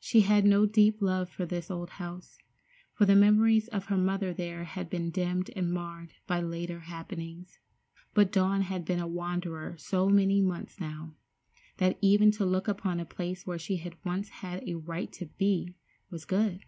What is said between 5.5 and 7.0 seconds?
and marred by later